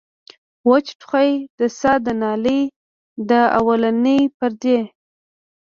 [0.69, 2.61] وچ ټوخی د ساه د نالۍ
[3.29, 4.77] د اولنۍ پردې